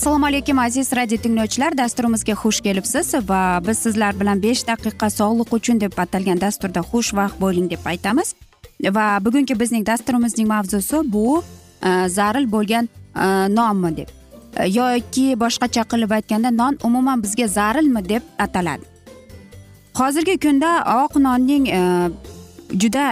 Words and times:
assalomu 0.00 0.26
alaykum 0.26 0.58
aziz 0.58 0.92
radio 0.96 1.16
tinglovchilar. 1.20 1.74
Dasturimizga 1.76 2.32
xush 2.32 2.60
kelibsiz 2.64 3.14
va 3.28 3.60
biz 3.66 3.78
sizlar 3.78 4.16
bilan 4.20 4.38
besh 4.42 4.62
daqiqa 4.68 5.10
sog'liq 5.12 5.50
uchun 5.56 5.80
deb 5.80 5.98
atalgan 6.04 6.40
dasturda 6.40 6.80
xushvaqt 6.92 7.36
bo'ling 7.40 7.66
deb 7.70 7.84
aytamiz. 7.92 8.32
Va 8.96 9.04
bugungi 9.24 9.58
bizning 9.62 9.84
dasturimizning 9.86 10.48
mavzusi 10.48 11.02
bu 11.16 11.42
e, 11.42 12.08
zaril 12.08 12.46
bo'lgan 12.54 12.88
e, 12.88 13.26
nonmi 13.56 13.90
deb 13.98 14.08
e, 14.56 14.68
yoki 14.78 15.26
boshqacha 15.42 15.84
qilib 15.92 16.16
aytganda 16.18 16.54
non 16.62 16.80
umuman 16.82 17.22
bizga 17.22 17.48
zarilmi 17.58 18.04
deb 18.08 18.22
ataladi. 18.46 18.84
Hozirgi 20.00 20.38
kunda 20.46 20.70
oq 21.04 21.20
nonning 21.26 21.68
juda 22.72 23.06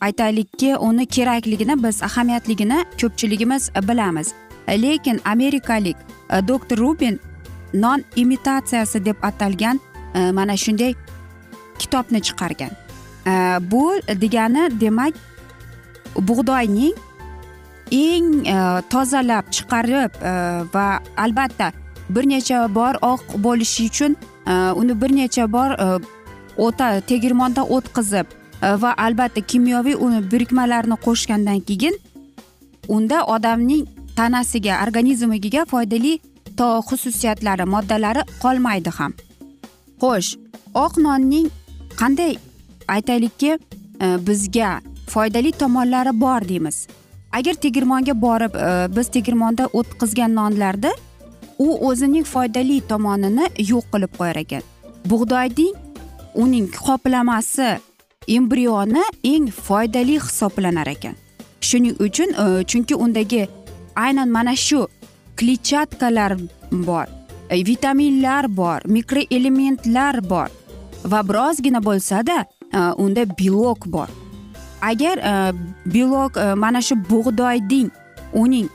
aytaylikki 0.00 0.76
uni 0.76 1.06
kerakligini 1.06 1.82
biz 1.84 2.02
ahamiyatligini 2.02 2.78
ko'pchiligimiz 3.00 3.70
bilamiz. 3.88 4.34
Lekin 4.68 5.20
amerikalik 5.24 5.96
doktor 6.48 6.78
rubin 6.78 7.20
non 7.74 8.04
imitatsiyasi 8.16 9.04
deb 9.04 9.16
atalgan 9.22 9.80
mana 10.32 10.56
shunday 10.56 10.94
kitobni 11.78 12.20
chiqargan 12.22 12.70
bu 13.70 14.00
degani 14.20 14.80
demak 14.80 15.14
bug'doyning 16.16 16.94
eng 17.90 18.28
tozalab 18.90 19.50
chiqarib 19.50 20.12
va 20.74 20.86
albatta 21.16 21.72
bir 22.08 22.24
necha 22.28 22.74
bor 22.74 22.94
oq 23.02 23.22
bo'lishi 23.44 23.86
uchun 23.90 24.16
uni 24.80 25.00
bir 25.00 25.10
necha 25.16 25.52
bor 25.52 25.70
o'ta 26.56 27.00
tegirmonda 27.00 27.62
o'tkazib 27.76 28.26
va 28.82 28.94
albatta 29.06 29.40
kimyoviy 29.40 29.96
uni 30.06 30.20
birikmalarni 30.32 30.96
qo'shgandan 31.06 31.60
keyin 31.68 31.94
unda 32.88 33.24
odamning 33.34 33.86
tanasiga 34.16 34.80
organizmiga 34.86 35.64
foydali 35.66 36.18
to 36.56 36.66
xususiyatlari 36.88 37.66
moddalari 37.74 38.22
qolmaydi 38.42 38.90
ham. 38.98 39.12
Xo'sh 40.00 40.36
oq 40.84 40.98
nonning 41.06 41.48
qanday 42.00 42.36
aytaylikki 42.88 43.50
e, 43.54 44.06
bizga 44.26 44.80
foydali 45.14 45.52
tomonlari 45.52 46.12
bor 46.20 46.48
deymiz. 46.48 46.86
Agar 47.32 47.54
tegirmonga 47.64 48.14
borib 48.26 48.54
e, 48.54 48.68
biz 48.96 49.10
tegirmonda 49.16 49.68
o'tkazgan 49.72 50.34
nonlarda 50.34 50.92
u 51.58 51.68
o'zining 51.88 52.26
foydali 52.34 52.80
tomonini 52.92 53.48
yo'q 53.70 53.90
qilib 53.92 54.14
qo'yar 54.18 54.38
ekan. 54.44 54.62
Bug'doyning 55.10 55.74
uning 56.34 56.70
qoplamasi 56.86 57.68
embrioni 58.36 59.02
eng 59.24 59.50
foydali 59.66 60.16
hisoblanar 60.20 60.88
ekan. 60.94 61.14
Shuning 61.60 61.96
uchun 62.06 62.30
e, 62.42 62.64
chunki 62.70 62.94
undagi 62.94 63.46
aynan 63.96 64.30
mana 64.30 64.56
shu 64.56 64.86
kletchatkalar 65.36 66.36
bor 66.70 67.06
e, 67.50 67.62
vitaminlar 67.64 68.48
bor 68.56 68.80
mikroelementlar 68.86 70.20
bor 70.30 70.48
va 71.04 71.22
birozgina 71.28 71.80
bo'lsada 71.84 72.44
e, 72.72 72.78
unda 72.96 73.24
belok 73.38 73.86
bor. 73.86 74.08
Agar 74.82 75.18
e, 75.18 75.52
belok 75.86 76.38
mana 76.56 76.82
shu 76.82 76.96
bug'doyning 77.10 77.90
uning 78.32 78.68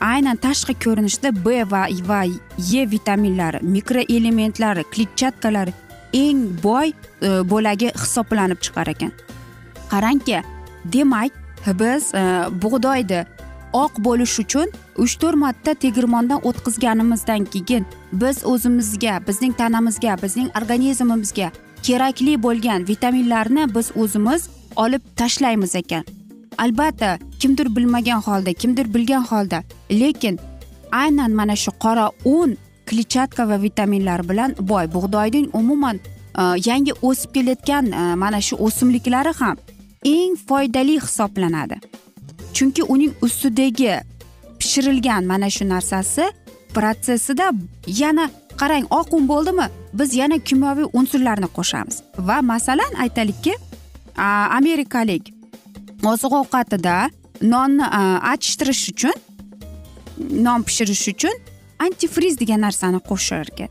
aynan 0.00 0.36
tashqi 0.36 0.74
ko'rinishda 0.84 1.32
b 1.44 1.62
va 1.70 1.86
va 2.08 2.24
e 2.24 2.86
vitaminlari 2.94 3.62
mikroelementlari 3.62 4.84
kletchatkalari 4.92 5.72
eng 6.12 6.42
boy 6.62 6.92
bo'lagi 7.50 7.92
hisoblanib 7.94 8.60
chiqar 8.64 8.88
ekan. 8.88 9.12
Qarangki 9.90 10.42
demak 10.84 11.32
biz 11.80 12.12
bug'doyni 12.62 13.24
oq 13.82 13.98
bo'lish 14.06 14.38
uchun 14.44 14.68
uch 15.04 15.14
to'rt 15.20 15.38
marta 15.44 15.74
tegirmondan 15.84 16.40
o'tkazganimizdan 16.48 17.44
keyin 17.54 17.86
biz 18.22 18.36
o'zimizga 18.52 19.14
bizning 19.28 19.54
tanamizga 19.60 20.16
bizning 20.24 20.48
organizmimizga 20.60 21.48
kerakli 21.86 22.34
bo'lgan 22.46 22.88
vitaminlarni 22.90 23.64
biz 23.74 23.90
o'zimiz 24.02 24.48
olib 24.76 25.02
tashlaymiz 25.16 25.74
ekan. 25.74 26.04
Albatta 26.58 27.18
kimdir 27.40 27.76
bilmagan 27.76 28.20
holda 28.26 28.52
kimdir 28.52 28.94
bilgan 28.94 29.24
holda 29.30 29.62
lekin 29.90 30.38
aynan 30.92 31.32
mana 31.40 31.56
shu 31.56 31.70
qora 31.84 32.06
un 32.24 32.56
kletchatka 32.86 33.48
va 33.48 33.62
vitaminlar 33.62 34.28
bilan 34.28 34.54
boy 34.60 34.86
bug'doyning 34.94 35.48
umuman 35.60 35.96
e, 36.40 36.42
yangi 36.68 36.92
o'sib 37.02 37.30
kelayotgan 37.34 37.92
e, 37.92 38.14
mana 38.22 38.40
shu 38.40 38.56
o'simliklari 38.66 39.32
ham 39.40 39.56
eng 40.04 40.36
foydali 40.48 41.00
hisoblanadi. 41.00 41.76
Chunki 42.56 42.82
uning 42.82 43.12
ustidagi 43.22 44.00
pishirilgan 44.58 45.24
mana 45.26 45.50
shu 45.50 45.64
narsasi 45.74 46.24
protsessida 46.74 47.46
yana 47.86 48.30
qarang 48.60 48.86
oq 48.90 49.08
un 49.18 49.24
bo'ldimi? 49.28 49.66
Biz 49.98 50.10
yana 50.20 50.38
kimyoviy 50.48 50.86
unsurlarni 50.98 51.48
qo'shamiz. 51.56 51.96
Va 52.18 52.36
masalan 52.52 52.92
aytaylikki 53.02 53.54
amerikalik 54.58 55.24
oziq 56.10 56.32
ovqatida 56.40 56.96
nonni 57.42 57.86
achishtirish 58.32 58.84
uchun 58.92 59.16
non 60.46 60.62
pishirish 60.68 61.08
uchun 61.12 61.34
antifriz 61.84 62.34
degan 62.42 62.60
narsani 62.66 63.00
qo'shishar 63.10 63.46
ekan. 63.52 63.70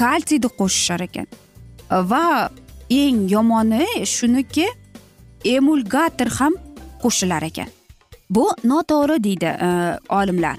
Kalsiyni 0.00 0.48
qo'shishar 0.60 1.00
ekan. 1.08 1.26
Va 2.10 2.24
eng 3.02 3.18
yomoni 3.34 3.86
shuniki 4.16 4.66
emulgator 5.56 6.30
ham 6.38 6.54
qo'shilar 7.02 7.42
ekan. 7.50 7.68
Bu 8.34 8.50
noto'g'ri 8.64 9.24
deydi 9.24 9.50
e, 9.66 9.68
olimlar. 10.08 10.56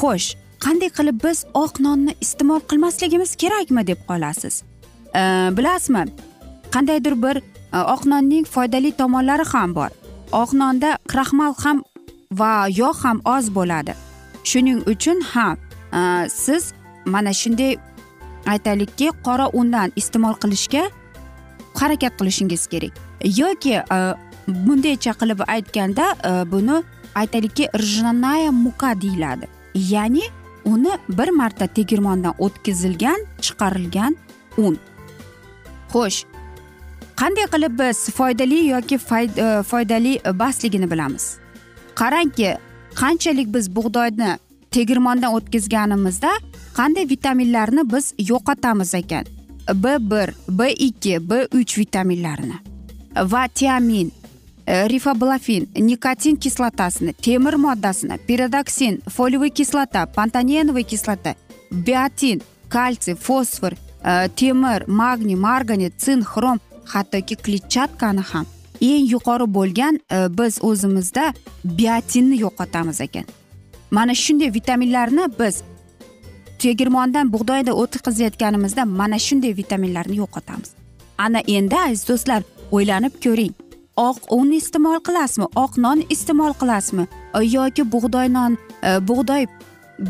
Xo'sh 0.00 0.28
qanday 0.64 0.90
qilib 0.98 1.18
biz 1.24 1.44
oq 1.54 1.80
nonni 1.86 2.14
iste'mol 2.24 2.60
qilmasligimiz 2.70 3.36
kerakmi 3.42 3.86
deb 3.86 4.00
qolasiz? 4.08 4.62
E, 5.14 5.22
bilasizmi 5.56 6.04
qandaydir 6.74 7.14
bir 7.24 7.36
e, 7.76 7.78
oq 7.94 8.06
nonning 8.12 8.46
foydali 8.54 8.92
tomonlari 9.00 9.46
ham 9.52 9.74
bor. 9.74 9.90
Oq 10.32 10.50
nonda 10.60 10.98
kraxmal 11.10 11.54
ham 11.64 11.82
va 12.40 12.52
yog' 12.82 13.02
ham 13.04 13.20
oz 13.24 13.50
bo'ladi. 13.58 13.94
Shuning 14.44 14.80
uchun 14.92 15.20
ham 15.32 15.56
siz 16.28 16.72
mana 17.04 17.32
shunday 17.32 17.76
aytaylikki 18.52 19.10
qora 19.26 19.46
undan 19.60 19.92
iste'mol 20.00 20.34
qilishga 20.42 20.84
harakat 21.80 22.12
qilishingiz 22.18 22.66
kerak. 22.72 22.92
Yoki 23.40 23.74
bundaycha 24.48 25.12
qilib 25.20 25.40
aytganda 25.46 26.06
e, 26.24 26.50
buni 26.52 26.82
aytaylikki 27.14 27.68
rjnanaya 27.74 28.52
muka 28.52 29.00
deyiladi. 29.00 29.46
Ya'ni 29.74 30.22
uni 30.64 30.92
bir 31.08 31.28
marta 31.28 31.66
tegirmondan 31.66 32.34
o'tkazilgan 32.38 33.26
chiqarilgan 33.40 34.16
un. 34.56 34.78
Xo'sh 35.92 36.24
qanday 37.20 37.46
qilib 37.54 37.78
biz 37.78 38.10
foydali 38.18 38.66
yoki 38.66 38.94
e, 38.94 39.62
foydali 39.62 40.16
emasligini 40.24 40.90
bilamiz? 40.90 41.38
Qarangki 41.94 42.56
qanchalik 42.94 43.54
biz 43.54 43.70
bug'doyni 43.76 44.38
tegirmondan 44.70 45.34
o'tkazganimizda 45.34 46.30
qanday 46.78 47.08
vitaminlarni 47.10 47.92
biz 47.92 48.14
yo'qotamiz 48.18 48.94
ekan? 48.94 49.24
B 49.74 49.96
bir 50.10 50.30
b 50.48 50.70
ikki 50.72 51.30
b 51.30 51.46
uch 51.58 51.78
vitaminlarini 51.78 52.58
va 53.32 53.48
tiamin 53.48 54.12
rifablafin 54.66 55.68
nikotin 55.78 56.36
kislotasini 56.36 57.12
temir 57.12 57.54
moddasini 57.54 58.18
pirodoksin 58.26 59.02
foliyaviy 59.10 59.50
kislota 59.50 60.06
pantanenovый 60.06 60.84
kislota 60.84 61.34
biotin 61.70 62.42
kalsiy 62.68 63.14
fosfor 63.14 63.72
e, 63.72 64.28
temir 64.36 64.84
magniy 64.88 65.36
marganit 65.36 66.02
sink 66.02 66.24
xrom 66.24 66.58
hattoki 66.84 67.36
kletchatkani 67.36 68.20
ham 68.20 68.46
eng 68.80 69.06
yuqori 69.12 69.46
bo'lgan 69.54 70.00
biz 70.38 70.58
o'zimizda 70.62 71.32
biotinni 71.64 72.40
yo'qotamiz 72.40 73.00
ekan 73.00 73.24
mana 73.90 74.14
shunday 74.14 74.50
vitaminlarni 74.54 75.28
biz 75.38 75.62
tegirmondan 76.58 77.32
bug'doyda 77.32 77.72
o'tkazayotganimizda 77.82 78.84
mana 78.84 79.18
shunday 79.18 79.56
vitaminlarni 79.56 80.16
yo'qotamiz 80.22 80.70
ana 81.18 81.40
endi 81.46 81.76
aziz 81.76 82.08
do'stlar 82.08 82.42
o'ylanib 82.72 83.14
ko'ring 83.24 83.54
oq 83.96 84.18
un 84.30 84.50
iste'mol 84.52 85.00
qilasizmi 85.06 85.46
oq 85.56 85.78
non 85.80 86.02
iste'mol 86.14 86.52
qilasizmi 86.60 87.06
yoki 87.52 87.84
bug'doy 87.92 88.28
non 88.28 88.56
e, 88.82 88.98
bug'doy 89.08 89.46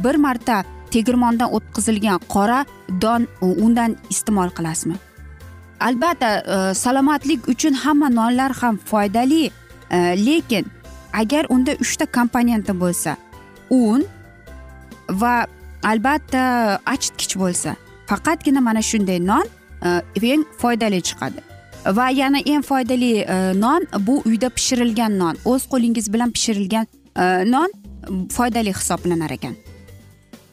bir 0.05 0.17
marta 0.19 0.65
tegirmondan 0.91 1.55
o'tkazilgan 1.57 2.19
qora 2.35 2.65
don 3.03 3.27
undan 3.41 3.97
iste'mol 4.11 4.51
qilasizmi 4.57 4.99
albatta 5.89 6.31
e, 6.55 6.75
salomatlik 6.75 7.49
uchun 7.53 7.75
hamma 7.85 8.11
nonlar 8.11 8.53
ham 8.61 8.79
foydali 8.91 9.45
e, 9.91 9.99
lekin 10.27 10.67
agar 11.13 11.47
unda 11.49 11.79
uchta 11.85 12.07
komponenti 12.19 12.73
bo'lsa 12.83 13.17
un 13.71 14.03
va 15.23 15.35
albatta 15.83 16.43
achitgich 16.95 17.39
bo'lsa 17.43 17.77
faqatgina 18.11 18.61
mana 18.61 18.83
shunday 18.83 19.21
non 19.21 19.47
eng 20.23 20.43
foydali 20.61 21.03
chiqadi. 21.09 21.56
Va 21.95 22.11
yana 22.11 22.39
eng 22.39 22.63
foydali 22.63 23.13
e, 23.23 23.53
non 23.55 23.87
bu 24.07 24.23
uyda 24.27 24.51
pishirilgan 24.51 25.19
non. 25.19 25.37
O'z 25.45 25.67
qo'lingiz 25.71 26.13
bilan 26.13 26.31
pishirilgan 26.31 26.87
e, 27.17 27.45
non 27.51 27.71
foydali 28.31 28.73
hisoblanar 28.75 29.31
ekan. 29.31 29.55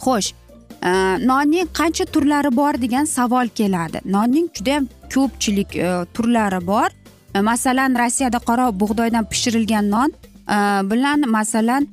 Xo'sh 0.03 0.33
e, 0.81 0.91
nonning 1.25 1.69
qancha 1.80 2.06
turlari 2.06 2.51
bor 2.56 2.74
degan 2.81 3.06
savol 3.06 3.47
keladi. 3.47 4.03
Nonning 4.06 4.50
judayam 4.53 4.88
ko'pchilik 5.13 5.74
turlari 6.13 6.62
bor. 6.68 6.89
Masalan 7.33 7.97
rossiyada 7.97 8.39
qora 8.39 8.69
bug'doydan 8.80 9.25
pishirilgan 9.25 9.89
non 9.89 10.12
bilan 10.89 11.25
masalan 11.30 11.88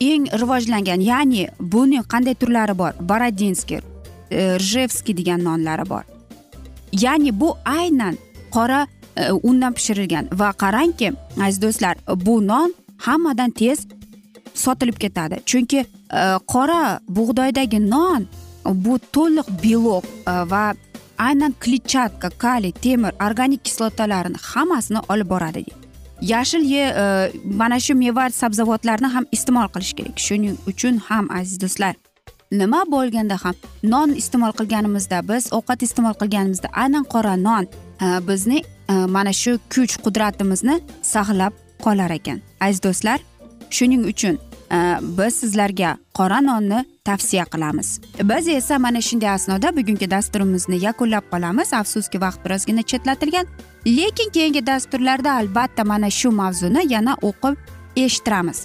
eng 0.00 0.24
rivojlangan 0.40 1.00
ya'ni 1.04 1.48
buning 1.60 2.04
qanday 2.12 2.34
turlari 2.34 2.78
bor? 2.78 2.92
Borodinskiy 3.00 3.80
rjevskiy 4.64 5.16
degan 5.16 5.44
nonlari 5.44 5.84
bor. 5.90 6.04
Ya'ni 6.92 7.40
bu 7.40 7.54
aynan 7.64 8.16
qora 8.56 8.86
e, 9.16 9.30
undan 9.32 9.72
pishirilgan. 9.78 10.28
Va 10.40 10.52
qarangki 10.62 11.12
aziz 11.44 11.62
do'stlar 11.62 11.96
bu 12.26 12.36
non 12.46 12.74
hammadan 13.06 13.50
tez 13.50 13.86
sotilib 14.54 14.98
ketadi. 15.04 15.40
Chunki 15.50 15.80
e, 15.80 16.22
qora 16.52 17.00
bug'doydagi 17.08 17.80
non 17.90 18.28
bu 18.84 18.98
to'liq 19.16 19.48
belok 19.62 20.04
e, 20.04 20.32
va 20.52 20.64
aynan 21.18 21.54
kletchatka 21.62 22.30
kaliy 22.44 22.72
temir 22.72 23.12
organik 23.26 23.64
kislotalarni 23.64 24.38
hammasini 24.52 25.00
olib 25.08 25.28
boradi. 25.34 25.64
Yashil 26.20 26.62
ye 26.74 26.84
mana 27.60 27.78
shu 27.80 27.94
meva 27.94 28.28
sabzavotlarni 28.40 29.08
ham 29.14 29.24
iste'mol 29.36 29.68
qilish 29.74 29.94
kerak. 29.98 30.16
Shuning 30.26 30.56
uchun 30.70 31.00
ham 31.08 31.30
aziz 31.38 31.60
do'stlar 31.62 31.94
nima 32.50 32.82
bo'lganda 32.94 33.36
ham 33.42 33.54
non 33.82 34.10
iste'mol 34.20 34.52
qilganimizda 34.58 35.20
biz 35.30 35.44
ovqat 35.58 35.84
iste'mol 35.86 36.16
qilganimizda 36.20 36.68
aynan 36.82 37.04
qora 37.12 37.34
non 37.48 37.68
Э, 38.00 38.20
bizni 38.28 38.62
э, 38.88 39.06
mana 39.06 39.32
shu 39.32 39.58
kuch 39.74 39.96
qudratimizni 40.04 40.80
saqlab 41.02 41.52
qolar 41.84 42.10
ekan. 42.10 42.40
Aziz 42.60 42.80
do'stlar 42.82 43.20
shuning 43.70 44.06
uchun 44.12 44.38
э, 44.70 44.78
biz 45.18 45.34
sizlarga 45.40 45.98
qora 46.14 46.40
nonni 46.40 46.84
tavsiya 47.04 47.44
qilamiz. 47.44 48.00
Biz 48.30 48.48
esa 48.48 48.78
mana 48.78 49.00
shunday 49.00 49.30
asnoda 49.30 49.76
bugungi 49.76 50.10
dasturimizni 50.10 50.80
yakunlab 50.86 51.28
qolamiz. 51.32 51.74
Afsuski 51.74 52.20
vaqt 52.20 52.40
birozgina 52.44 52.82
chetlatilgan 52.82 53.46
lekin 53.86 54.32
keyingi 54.32 54.66
dasturlarda 54.66 55.36
albatta 55.40 55.84
mana 55.84 56.10
shu 56.10 56.30
mavzuni 56.30 56.92
yana 56.92 57.14
o'qib 57.22 57.56
eshittiramiz. 57.96 58.58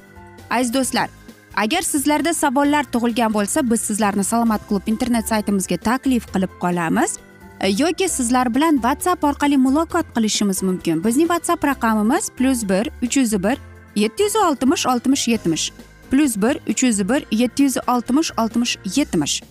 Aziz 0.50 0.74
do'stlar 0.74 1.10
agar 1.56 1.82
sizlarda 1.82 2.34
savollar 2.34 2.84
tug'ilgan 2.94 3.34
bo'lsa 3.34 3.70
biz 3.72 3.82
sizlarni 3.82 4.24
salomat 4.24 4.62
klub 4.70 4.88
internet 4.88 5.28
saytimizga 5.28 5.78
taklif 5.78 6.24
qilib 6.34 6.54
qolamiz. 6.64 7.20
E, 7.62 7.68
yoki 7.68 8.10
sizlar 8.10 8.56
bilan 8.56 8.75
whatsapp 8.75 9.24
orqali 9.24 9.57
muloqot 9.57 10.06
qilishimiz 10.16 10.63
mumkin. 10.63 11.04
Bizning 11.04 11.28
whatsapp 11.28 11.66
raqamimiz 11.66 12.30
plyus 12.38 12.69
bir 12.69 12.90
uch 13.04 13.18
yuz 13.18 13.44
bir 13.44 13.57
yetti 13.96 14.24
yuz 14.24 14.36
oltmish 14.36 14.86
oltmish 14.88 15.28
yetmish. 15.28 15.72
plyus 16.12 16.38
bir 16.38 16.60
uch 16.69 16.84
yuz 16.84 17.10
bir 17.10 17.25
yetti 17.31 17.63
yuz 17.63 17.78
oltmish 17.88 18.31
oltmish 18.38 18.78
yetmish. 18.96 19.44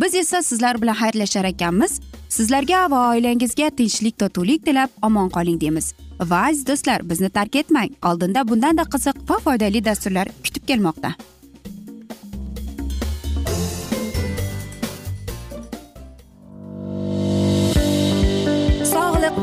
Biz 0.00 0.14
esa 0.14 0.42
sizlar 0.42 0.82
bilan 0.82 0.94
xayrlashar 0.94 1.44
ekanmiz. 1.44 2.00
Sizlarga 2.28 2.90
va 2.90 3.10
oilangizga 3.10 3.70
tinchlik 3.70 4.18
totuvlik 4.18 4.64
tilab 4.66 4.88
omon 5.02 5.28
qoling 5.28 5.60
deymiz. 5.60 5.94
Va 6.20 6.48
aziz 6.48 6.66
do'stlar 6.66 7.10
bizni 7.10 7.30
tark 7.30 7.56
etmang. 7.56 7.90
Oldinda 8.02 8.48
bundanda 8.48 8.82
qiziq 8.82 9.16
va 9.28 9.38
foydali 9.38 9.84
dasturlar 9.84 10.28
kutib 10.44 10.66
kelmoqda. 10.66 11.14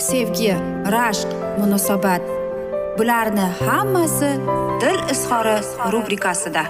sevgi 0.00 0.54
rashq 0.94 1.28
munosabat. 1.58 2.22
Bularni 2.98 3.46
hammasi 3.66 4.30
dil 4.80 5.00
izhori 5.12 5.56
rubrikasida. 5.92 6.62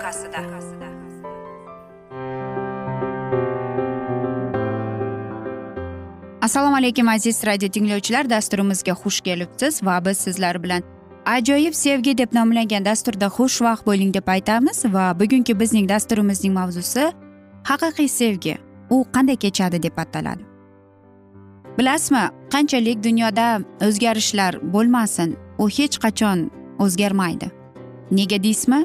Assalomu 6.42 6.76
alaykum 6.76 7.08
aziz 7.08 7.46
radio 7.46 7.68
tinglovchilar. 7.68 8.30
Dasturimizga 8.30 8.92
xush 8.92 9.20
kelibsiz 9.20 9.82
va 9.82 10.04
biz 10.04 10.18
sizlar 10.18 10.62
bilan 10.62 10.82
ajoyib 11.26 11.74
sevgi 11.74 12.18
deb 12.18 12.32
nomlangan 12.32 12.84
dasturda 12.84 13.26
xushvaqt 13.26 13.86
bo'ling 13.86 14.14
deb 14.14 14.28
aytamiz 14.28 14.84
va 14.84 15.20
bugungi 15.20 15.60
bizning 15.60 15.88
dasturimizning 15.88 16.54
mavzusi 16.54 17.12
haqiqiy 17.64 18.08
sevgi. 18.08 18.58
U 18.90 19.04
qanday 19.14 19.36
kechadi 19.36 19.82
deb 19.82 19.98
ataladi. 19.98 20.49
Bilasizmi 21.78 22.24
qanchalik 22.52 23.04
dunyoda 23.04 23.60
o'zgarishlar 23.86 24.52
bo'lmasin 24.74 25.36
u 25.58 25.68
hech 25.68 25.96
qachon 26.04 26.50
o'zgarmaydi. 26.84 27.48
Nega 28.10 28.42
deysizmi? 28.42 28.80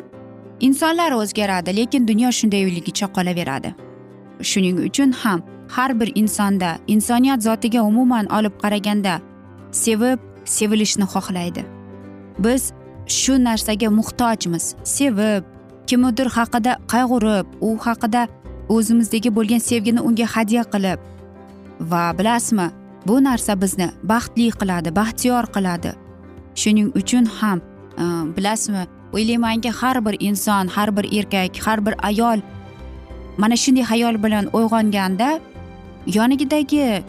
Insonlar 0.59 1.11
o'zgaradi 1.11 1.75
lekin 1.79 2.07
dunyo 2.07 2.29
shundayligicha 2.39 3.07
qolaveradi. 3.15 3.69
Shuning 4.49 4.77
uchun 4.89 5.11
ham 5.11 5.39
har 5.75 5.99
bir 5.99 6.11
insonda 6.15 6.77
insoniyat 6.87 7.41
zotiga 7.43 7.81
umuman 7.81 8.25
olib 8.37 8.55
qaraganda 8.63 9.13
sevib 9.71 10.19
sevilishni 10.45 11.05
xohlaydi. 11.13 11.61
Biz 12.39 12.73
shu 13.07 13.33
narsaga 13.43 13.89
muhtojmiz 13.89 14.75
sevib 14.83 15.43
kimnidir 15.87 16.27
haqida 16.37 16.71
qayg'urib 16.93 17.47
u 17.61 17.77
haqida 17.85 18.27
o'zimizdagi 18.69 19.29
bo'lgan 19.37 19.61
sevgini 19.69 20.01
unga 20.01 20.25
hadya 20.35 20.63
qilib 20.73 20.99
va 21.79 22.13
bilasizmi 22.17 22.67
bu 23.07 23.23
narsa 23.23 23.61
bizni 23.61 23.91
baxtli 24.03 24.49
qiladi 24.59 24.95
baxtiyor 24.95 25.45
qiladi. 25.55 25.91
Shuning 26.55 26.89
uchun 26.99 27.25
ham 27.25 27.59
e, 27.97 28.03
bilasizmi 28.37 28.83
o'ylaymanki 29.13 29.69
har 29.69 30.05
bir 30.05 30.15
inson 30.19 30.67
har 30.67 30.89
bir 30.97 31.05
erkak 31.19 31.57
har 31.65 31.85
bir 31.85 31.95
ayol 32.07 32.39
mana 33.37 33.55
shunday 33.55 33.83
xayol 33.91 34.15
bilan 34.23 34.45
uyg'onganda 34.57 35.29
yonidagi 36.17 37.03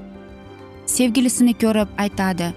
sevgilisini 0.86 1.54
ko'rib 1.62 1.88
aytadi. 1.98 2.48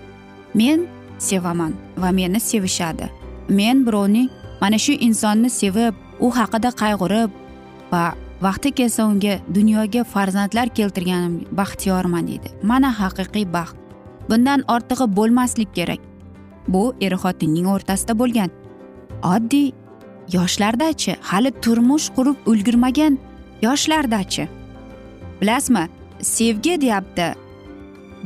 Men 0.54 0.88
sevaman 1.18 1.74
va 1.98 2.12
meni 2.12 2.40
sevishadi. 2.40 3.10
Men 3.50 3.86
birovning 3.86 4.30
mana 4.62 4.78
shu 4.78 4.94
insonni 5.08 5.50
sevib 5.50 5.94
u 6.20 6.32
haqida 6.32 6.70
qayg'urib 6.82 7.30
va 7.92 8.04
vaqti 8.42 8.72
kelsa 8.72 9.06
unga 9.06 9.40
dunyoga 9.56 10.04
farzandlar 10.04 10.70
keltirganim 10.70 11.46
baxtiyorman 11.52 12.28
deydi. 12.28 12.50
Mana 12.64 12.92
haqiqiy 13.00 13.46
baxt. 13.54 13.76
Bundan 14.30 14.64
ortig'i 14.68 15.08
bo'lmaslik 15.18 15.76
kerak. 15.76 16.00
Bu 16.68 16.84
er 17.02 17.14
xotinning 17.24 17.68
o'rtasida 17.74 18.14
bo'lgan. 18.22 18.50
Oddiy 19.34 19.72
yoshlardachi 20.36 21.18
hali 21.30 21.52
turmush 21.64 22.10
qurib 22.16 22.38
ulgurmagan 22.52 23.18
yoshlardachi. 23.62 24.48
Bilasizmi 25.42 25.88
sevgi 26.22 26.82
deyapti. 26.82 27.34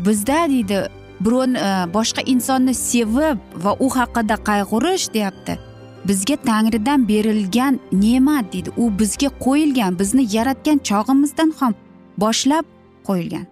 Bizda 0.06 0.40
deydi 0.50 0.80
birovni 1.26 1.58
e, 1.58 1.70
boshqa 1.94 2.22
insonni 2.34 2.74
sevib 2.74 3.40
va 3.64 3.76
u 3.80 3.90
haqida 3.98 4.38
qayg'urish 4.50 5.14
deyapti. 5.14 5.58
Bizga 6.08 6.36
tangridan 6.36 7.08
berilgan 7.08 7.80
ne'mat 7.92 8.54
deydi. 8.54 8.70
U 8.78 9.00
bizga 9.00 9.28
qo'yilgan 9.28 10.00
bizni 10.00 10.36
yaratgan 10.36 10.78
chog'imizdan 10.90 11.54
ham 11.60 11.74
boshlab 12.18 12.66
qo'yilgan. 13.08 13.46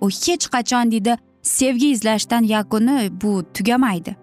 U 0.00 0.06
hech 0.08 0.46
qachon 0.54 0.90
deydi 0.90 1.16
sevgi 1.42 1.88
izlashdan 1.90 2.42
yakuni 2.42 3.10
bu 3.22 3.44
tugamaydi. 3.54 4.16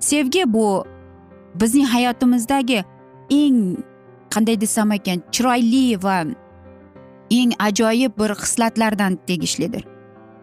Sevgi 0.00 0.52
bu 0.52 0.84
bizning 1.54 1.86
hayotimizdagi 1.86 2.84
eng 3.30 3.76
qanday 4.30 4.60
desam 4.60 4.92
ekan 4.92 5.22
chiroyli 5.32 6.02
va 6.02 6.24
eng 7.30 7.52
ajoyib 7.58 8.12
bir 8.18 8.30
xislatlardan 8.42 9.18
tegishlidir. 9.26 9.84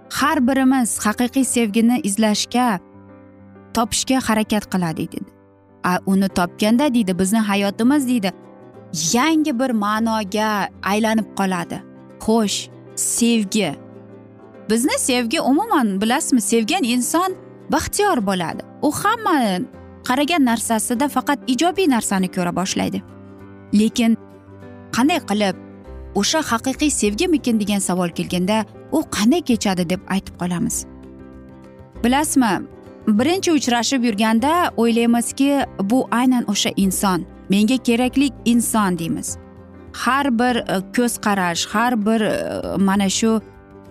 Har 0.10 0.48
birimiz 0.48 1.00
haqiqiy 1.05 1.45
sevgini 1.45 2.00
izlashga 2.03 2.79
topishga 3.74 4.19
harakat 4.27 4.65
qiladi 4.74 5.07
dedi 5.12 5.35
uni 6.06 6.30
topganda 6.30 6.94
deydi 6.94 7.20
bizni 7.20 7.39
hayotimiz 7.39 8.08
deydi. 8.08 8.32
Yangi 9.13 9.60
bir 9.60 9.70
ma'noga 9.70 10.70
aylanib 10.84 11.27
qoladi. 11.39 11.82
Xo'sh 12.25 12.70
sevgi. 12.96 13.75
Bizni 14.70 14.98
sevgi 15.00 15.42
umuman 15.42 16.01
bilasizmi 16.01 16.42
sevgan 16.42 16.84
inson 16.84 17.36
baxtiyor 17.72 18.18
bo'ladi. 18.27 18.62
U 18.82 18.92
hamma 18.92 19.60
qaragan 20.08 20.46
narsasida 20.46 21.08
faqat 21.08 21.39
ijobiy 21.48 21.88
narsani 21.89 22.27
ko'ra 22.36 22.56
boshlaydi. 22.56 23.01
Lekin 23.80 24.18
qanday 24.96 25.20
qilib 25.30 25.56
o'sha 26.20 26.39
haqiqiy 26.51 26.92
sevgimikin 27.01 27.60
degan 27.62 27.82
savol 27.88 28.10
kelganda 28.18 28.65
u 28.92 29.00
qanday 29.15 29.42
kechadi 29.50 29.89
deb 29.89 30.01
aytib 30.08 30.36
qolamiz. 30.42 30.86
Bilasizmi 32.04 32.54
birinchi 33.07 33.51
uchrashib 33.51 34.03
yurganda 34.03 34.71
o'ylaymizki 34.77 35.65
bu 35.83 36.07
aynan 36.12 36.50
o'sha 36.50 36.69
inson. 36.77 37.25
Menga 37.50 37.77
kerakli 37.77 38.29
inson 38.45 39.00
deymiz. 39.00 39.38
Har 39.93 40.39
bir 40.39 40.55
e, 40.55 40.81
ko'z 40.95 41.17
qarash 41.17 41.65
har 41.67 42.05
bir 42.05 42.21
e, 42.21 42.77
mana 42.77 43.09
shu 43.09 43.41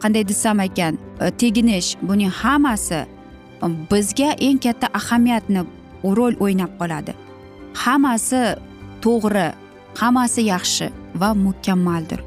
qanday 0.03 0.29
desam 0.29 0.61
ekan 0.61 0.99
e, 1.21 1.31
teginish 1.31 1.97
buning 2.03 2.31
hammasi 2.31 3.07
bizga 3.91 4.31
eng 4.39 4.59
katta 4.59 4.87
ahamiyatni 4.95 5.63
rol 6.05 6.35
o'ynab 6.41 6.73
qoladi. 6.81 7.15
Hammasi 7.75 8.43
to'g'ri 9.03 9.53
hammasi 10.01 10.43
yaxshi 10.43 10.91
va 11.15 11.35
mukammaldir. 11.35 12.21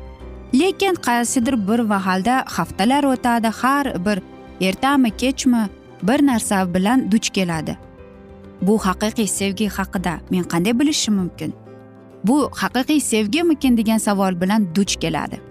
Lekin 0.54 0.96
qaysidir 1.08 1.56
bir 1.68 1.80
mahalda 1.80 2.44
haftalar 2.48 3.04
o'tadi 3.04 3.48
har 3.62 3.86
bir 4.06 4.18
ertami 4.62 5.12
kechmi 5.12 5.70
bir 6.04 6.26
narsa 6.26 6.74
bilan 6.74 7.12
duch 7.12 7.30
keladi. 7.30 7.78
Bu 8.62 8.80
haqiqiy 8.80 9.28
sevgi 9.28 9.68
haqida 9.70 10.20
men 10.30 10.44
qanday 10.44 10.80
bilishim 10.80 11.14
mumkin? 11.14 11.54
Bu 12.24 12.50
haqiqiy 12.62 13.00
sevgimikin 13.00 13.78
degan 13.78 13.98
savol 13.98 14.42
bilan 14.42 14.76
duch 14.76 14.96
keladi. 14.96 15.42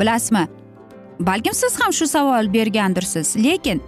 Bilasizmi? 0.00 0.48
Balkim 1.20 1.54
siz 1.54 1.80
ham 1.80 1.92
shu 1.92 2.06
savol 2.06 2.52
bergandirsiz 2.52 3.36
lekin 3.36 3.82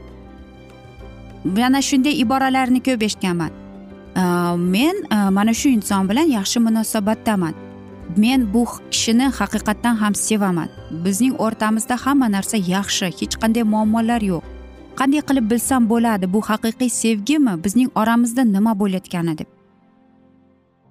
mana 1.45 1.83
shunday 1.83 2.21
iboralarni 2.21 2.80
ko'p 2.83 3.02
eshitganman. 3.02 3.50
Men 4.57 4.97
mana 5.33 5.54
shu 5.54 5.69
inson 5.69 6.09
bilan 6.09 6.26
yaxshi 6.37 6.59
munosabatdaman. 6.61 7.54
Men 8.16 8.54
bu 8.54 8.66
kishini 8.90 9.26
haqiqatdan 9.38 9.95
ham 10.02 10.14
sevaman. 10.14 10.69
Bizning 11.04 11.35
o'rtamizda 11.45 11.97
hamma 12.04 12.26
narsa 12.37 12.57
yaxshi 12.57 13.07
hech 13.19 13.35
qanday 13.42 13.62
muammolar 13.62 14.23
yo'q. 14.33 14.45
Qanday 15.00 15.23
qilib 15.28 15.50
bilsam 15.50 15.88
bo'ladi 15.92 16.33
bu 16.33 16.40
haqiqiy 16.50 16.90
sevgimi 17.02 17.54
bizning 17.64 17.90
oramizda 18.00 18.42
nima 18.45 18.73
bo'layotgani 18.80 19.38
deb. 19.38 19.49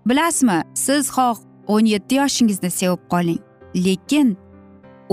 Bilasizmi 0.10 0.58
siz 0.74 1.10
xoh 1.16 1.38
o'n 1.68 1.86
yetti 1.94 2.16
yoshingizni 2.22 2.72
sevib 2.80 3.02
qoling 3.14 3.42
lekin 3.86 4.38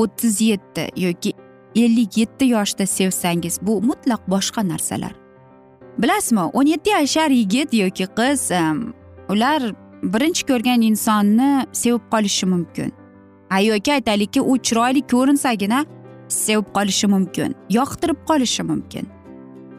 o'ttiz 0.02 0.40
yetti 0.40 0.84
yoki 0.96 1.32
ellik 1.82 2.16
yetti 2.16 2.44
yoshda 2.56 2.86
sevsangiz 2.86 3.58
bu 3.62 3.82
mutlaq 3.88 4.22
boshqa 4.28 4.68
narsalar. 4.68 5.12
Bilasizmi 5.98 6.40
o'n 6.40 6.66
yetti 6.66 6.90
yashar 6.90 7.30
yigit 7.30 7.74
yoki 7.74 8.06
qiz 8.18 8.50
ular 9.32 9.62
birinchi 10.02 10.46
ko'rgan 10.50 10.80
insonni 10.90 11.50
sevib 11.72 12.04
qolishi 12.12 12.46
mumkin. 12.46 12.92
A 13.50 13.60
yoki 13.60 13.92
aytaylikki 13.92 14.40
u 14.40 14.58
chiroyli 14.66 15.02
ko'rinsagina 15.12 15.84
sevib 16.28 16.66
qolishi 16.76 17.06
mumkin 17.06 17.54
yoqtirib 17.70 18.18
qolishi 18.28 18.62
mumkin. 18.62 19.06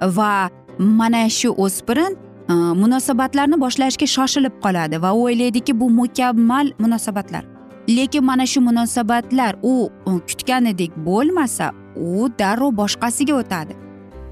Va 0.01 0.49
mana 0.79 1.29
shu 1.29 1.49
o'spirin 1.65 2.17
e, 2.49 2.53
munosabatlarni 2.53 3.59
boshlashga 3.65 4.07
shoshilib 4.15 4.55
qoladi 4.63 5.01
va 5.01 5.13
u 5.13 5.23
o'ylaydiki 5.27 5.79
bu 5.79 5.89
mukammal 5.89 6.71
munosabatlar. 6.79 7.43
Lekin 7.89 8.23
mana 8.23 8.45
shu 8.45 8.61
munosabatlar 8.61 9.55
u 9.63 9.89
kutganidek 10.05 10.91
bo'lmasa 11.07 11.71
u 11.95 12.29
darrov 12.39 12.71
boshqasiga 12.81 13.33
o'tadi. 13.41 13.73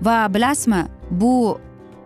Va 0.06 0.18
bilasizmi 0.34 0.82
bu 1.12 1.58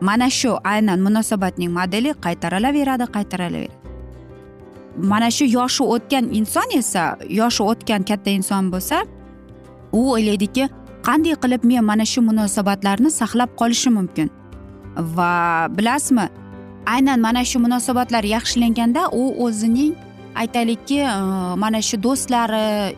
mana 0.01 0.29
shu 0.29 0.51
aynan 0.63 0.99
munosabatning 1.07 1.71
modeli 1.79 2.13
qaytarilaveradi 2.25 3.05
qaytarilaveradi 3.15 3.79
mana 4.97 5.31
shu 5.31 5.45
yoshi 5.45 5.83
o'tgan 5.83 6.25
inson 6.39 6.67
esa 6.75 7.17
yoshi 7.29 7.63
o'tgan 7.63 8.03
katta 8.09 8.29
inson 8.39 8.71
bo'lsa 8.73 9.03
u 9.91 10.01
o'ylaydiki 10.13 10.69
qanday 11.07 11.35
qilib 11.43 11.63
men 11.71 11.85
mana 11.85 12.05
shu 12.05 12.21
munosabatlarni 12.21 13.09
saqlab 13.11 13.55
qolishim 13.61 13.93
mumkin? 13.99 14.29
Va 15.15 15.67
bilasizmi 15.77 16.25
aynan 16.95 17.19
mana 17.19 17.43
shu 17.45 17.59
munosabatlar 17.65 18.23
yaxshilanganda 18.35 19.09
u 19.21 19.23
o'zining 19.45 19.93
aytaylikki 20.41 20.99
e, 20.99 21.13
mana 21.63 21.81
shu 21.81 21.97
do'stlari 22.05 22.95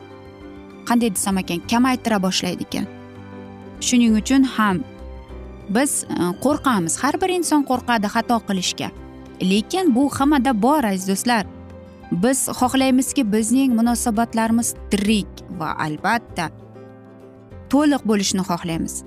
qanday 0.89 1.10
desam 1.15 1.38
ekan 1.41 1.60
kamaytira 1.71 2.17
boshlaydi 2.25 2.67
ekan. 2.67 2.86
Shuning 3.88 4.17
uchun 4.21 4.43
ham 4.55 4.83
biz 5.75 6.03
e, 6.03 6.15
qo'rqamiz. 6.43 7.00
Har 7.01 7.15
bir 7.21 7.29
inson 7.38 7.62
qo'rqadi 7.69 8.07
xato 8.15 8.38
qilishga. 8.48 8.89
Lekin 9.51 9.95
bu 9.95 10.10
hammada 10.17 10.53
bor 10.63 10.83
aziz 10.91 11.07
do'stlar. 11.12 11.45
Biz 12.24 12.39
xohlaymizki 12.60 13.24
bizning 13.33 13.69
munosabatlarimiz 13.79 14.75
tirik 14.91 15.31
va 15.60 15.69
albatta 15.86 16.50
to'liq 17.71 18.03
bo'lishni 18.09 18.43
xohlaymiz. 18.49 19.03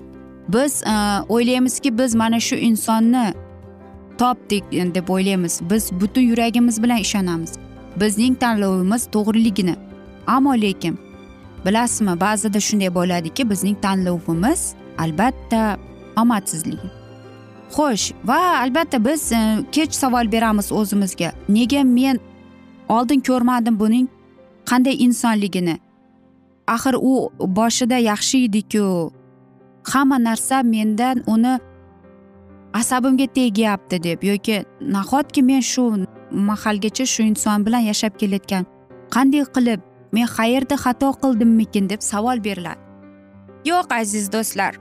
Biz 0.53 0.83
e, 0.83 0.95
o'ylaymizki 1.29 1.97
biz 1.97 2.15
mana 2.15 2.39
shu 2.39 2.55
insonni 2.55 3.33
topdik 4.17 4.63
deb 4.71 5.07
o'ylaymiz. 5.09 5.61
Biz 5.69 5.91
butun 6.01 6.21
yuragimiz 6.21 6.83
bilan 6.83 6.97
ishonamiz. 6.97 7.51
Bizning 7.99 8.39
tanlovimiz 8.39 9.07
to'g'riligini. 9.15 9.75
Ammo 10.27 10.53
lekin 10.53 10.99
bilasizmi 11.65 12.19
ba'zida 12.19 12.59
shunday 12.59 12.95
bo'ladiki 12.95 13.49
bizning 13.49 13.77
tanlovimiz 13.81 14.73
albatta 14.97 15.77
omadsizlik. 16.17 16.79
Xo'sh 17.75 18.13
va 18.23 18.39
albatta 18.63 19.05
biz 19.05 19.31
e, 19.31 19.39
kech 19.71 19.93
savol 19.93 20.31
beramiz 20.31 20.71
o'zimizga. 20.71 21.31
Nega 21.49 21.83
men 21.83 22.19
oldin 22.89 23.19
ko'rmadim 23.19 23.79
buning 23.79 24.07
qanday 24.69 24.95
insonligini? 25.05 25.79
Axir 26.67 26.95
u 27.11 27.29
boshida 27.39 27.97
yaxshi 28.09 28.45
ediku. 28.47 29.11
Hamma 29.91 30.17
narsa 30.19 30.63
mendan 30.63 31.23
uni 31.27 31.59
asabimga 32.73 33.27
tegyapti 33.37 34.03
deb 34.03 34.23
yoki 34.23 34.65
nahotki 34.81 35.41
men 35.49 35.61
shu 35.61 35.83
mahalgacha 36.31 37.05
shu 37.13 37.21
inson 37.23 37.65
bilan 37.65 37.83
yashab 37.89 38.13
kelayotgan 38.19 38.65
qanday 39.15 39.43
qilib 39.55 39.79
men 40.15 40.27
qayerda 40.37 40.75
xato 40.83 41.07
qildimmikin 41.21 41.89
deb 41.91 42.01
savol 42.11 42.37
beriladi. 42.47 42.81
Yo'q 43.69 43.87
aziz 44.01 44.25
do'stlar. 44.33 44.73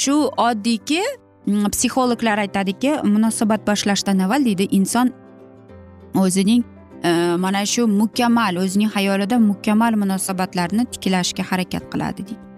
Shu 0.00 0.16
oddiyki 0.48 1.02
mm, 1.46 1.66
psixologlar 1.74 2.38
aytadiki 2.44 2.92
munosabat 3.14 3.66
boshlashdan 3.68 4.18
avval 4.24 4.44
deydi 4.48 4.68
inson 4.78 5.12
o'zining 6.22 6.62
Э, 7.04 7.36
mana 7.36 7.66
shu 7.66 7.86
mukammal 7.86 8.56
o'zining 8.56 8.90
xayolida 8.94 9.38
mukammal 9.38 9.92
munosabatlarni 10.02 10.84
tiklashga 10.92 11.42
harakat 11.50 11.84
qiladi 11.92 12.22
deydi. 12.28 12.52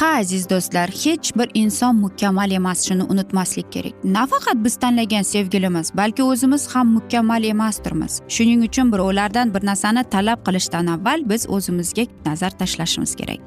Ha 0.00 0.06
aziz 0.20 0.50
do'stlar 0.50 0.88
hech 0.88 1.36
bir 1.38 1.48
inson 1.54 1.96
mukammal 1.96 2.50
emas 2.50 2.88
shuni 2.88 3.04
unutmaslik 3.12 3.72
kerak. 3.72 3.94
Nafaqat 4.04 4.64
biz 4.64 4.76
tanlagan 4.76 5.22
sevgilimiz 5.22 5.90
balki 5.94 6.22
o'zimiz 6.22 6.62
ham 6.74 6.86
mukammal 6.96 7.44
emasdirmiz. 7.44 8.22
Shuning 8.28 8.64
uchun 8.68 8.92
birovlardan 8.92 9.54
bir 9.54 9.66
narsani 9.66 10.04
talab 10.14 10.40
qilishdan 10.46 10.86
avval 10.86 11.28
biz 11.30 11.48
o'zimizga 11.48 12.04
nazar 12.26 12.50
tashlashimiz 12.50 13.14
kerak. 13.14 13.40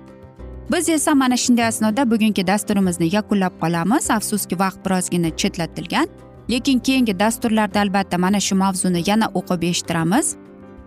Biz 0.71 0.89
esa 0.89 1.15
mana 1.15 1.37
shunday 1.37 1.65
asnoda 1.65 2.11
bugungi 2.11 2.47
dasturimizni 2.47 3.15
yakunlab 3.15 3.53
qolamiz. 3.61 4.11
Afsuski 4.11 4.59
vaqt 4.59 4.85
birozgina 4.85 5.29
chetlatilgan. 5.37 6.07
Lekin 6.49 6.79
keyingi 6.79 7.19
dasturlarda 7.19 7.79
albatta 7.79 8.17
mana 8.17 8.39
shu 8.39 8.55
mavzuni 8.55 9.03
yana 9.09 9.27
o'qib 9.33 9.63
eshittiramiz. 9.69 10.35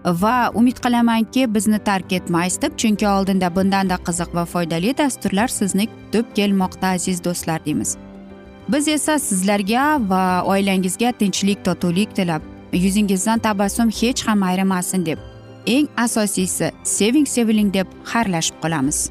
Va 0.04 0.50
umid 0.54 0.78
qilamanki 0.84 1.54
bizni 1.54 1.78
tark 1.78 2.12
etmaysiz 2.12 2.62
deb 2.62 2.76
chunki 2.80 3.08
oldinda 3.08 3.54
bundanda 3.56 3.96
qiziq 4.06 4.34
va 4.34 4.44
foydali 4.44 4.98
dasturlar 4.98 5.48
sizni 5.48 5.86
kutib 5.86 6.26
kelmoqda 6.34 6.86
aziz 6.96 7.24
do'stlar 7.24 7.64
deymiz. 7.64 7.96
Biz 8.68 8.88
esa 8.88 9.18
sizlarga 9.18 9.84
va 10.10 10.42
oilangizga 10.42 11.12
tinchlik 11.12 11.64
totuvlik 11.64 12.16
tilab 12.16 12.42
yuzingizdan 12.72 13.38
tabassum 13.38 13.90
hech 14.00 14.28
ham 14.28 14.42
ayrimasin 14.42 15.06
deb 15.06 15.18
eng 15.66 15.88
asosiysi 15.96 16.70
seving 16.82 17.26
seviling 17.26 17.74
deb 17.74 17.86
xayrlashib 18.12 18.56
qolamiz. 18.62 19.10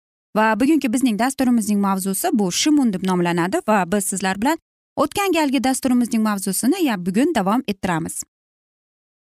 Va 0.37 0.55
bugungi 0.59 0.89
bizning 0.93 1.19
dasturimizning 1.19 1.79
mavzusi 1.79 2.29
bu 2.33 2.51
shimun 2.51 2.93
deb 2.93 3.03
nomlanadi 3.03 3.59
va 3.67 3.83
biz 3.91 4.05
sizlar 4.11 4.39
bilan 4.41 4.57
o'tgan 4.95 5.31
galgi 5.37 5.63
dasturimizning 5.63 6.23
mavzusini 6.23 6.83
ya 6.85 6.95
bugun 7.05 7.35
davom 7.35 7.63
ettiramiz. 7.67 8.23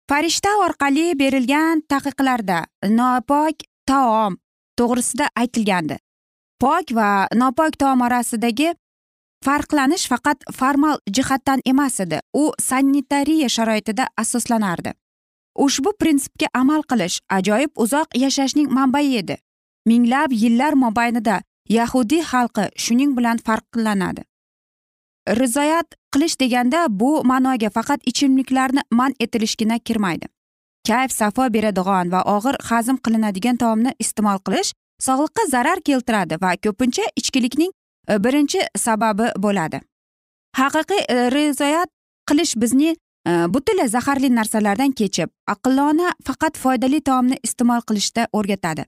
Farishta 0.09 0.51
orqali 0.65 1.19
berilgan 1.19 1.83
taqiqlarda 1.93 2.65
nopok 2.99 3.65
taom 3.87 4.37
to'g'risida 4.79 5.29
aytilgandi. 5.37 5.97
Pok 6.61 6.93
va 6.99 7.29
nopok 7.35 7.79
taom 7.79 8.05
orasidagi 8.07 8.75
farqlanish 9.45 10.07
faqat 10.11 10.47
formal 10.59 10.99
jihatdan 11.17 11.61
emas 11.73 12.01
edi. 12.01 12.21
U 12.33 12.53
sanitariya 12.69 13.49
sharoitida 13.49 14.09
asoslanardi. 14.17 14.93
Ushbu 15.65 15.93
prinsipga 16.01 16.49
amal 16.55 16.83
qilish 16.91 17.21
ajoyib 17.37 17.73
uzoq 17.85 18.17
yashashning 18.23 18.71
manbai 18.79 19.07
edi. 19.23 19.37
Minglab 19.87 20.33
yillar 20.43 20.73
mobaynida 20.85 21.43
yahudiy 21.79 22.23
xalqi 22.31 22.65
shuning 22.85 23.13
bilan 23.19 23.39
farqlanadi 23.47 24.23
rizoyat 25.29 25.95
qilish 26.15 26.39
deganda 26.41 26.87
bu 26.91 27.25
ma'noga 27.25 27.71
faqat 27.71 28.01
ichimliklarni 28.07 28.81
man 28.91 29.15
etilishgina 29.21 29.79
kirmaydi. 29.79 30.27
Kayf 30.87 31.13
safo 31.13 31.49
beradigan 31.53 32.13
va 32.13 32.23
og'ir 32.37 32.57
hazm 32.69 32.97
qilinadigan 33.05 33.57
taomni 33.57 33.95
iste'mol 33.99 34.39
qilish 34.47 34.73
sog'liqqa 35.03 35.49
zarar 35.51 35.81
keltiradi 35.89 36.39
va 36.43 36.55
ko'pincha 36.65 37.03
ichkilikning 37.17 37.73
e, 38.09 38.19
birinchi 38.25 38.61
sababi 38.77 39.33
bo'ladi. 39.39 39.81
Haqiqiy 40.57 41.03
e, 41.09 41.31
rizoyat 41.31 41.91
qilish 42.31 42.55
bizni 42.57 42.95
e, 42.95 43.33
butunlay 43.55 43.89
zaharli 43.89 44.31
narsalardan 44.35 44.93
kechib 44.93 45.31
aqllona 45.55 46.15
faqat 46.27 46.63
foydali 46.63 47.01
taomni 47.01 47.41
iste'mol 47.43 47.83
qilishda 47.89 48.29
o'rgatadi. 48.33 48.87